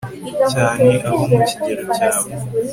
[0.51, 2.29] cyane abo mu kigero cyawe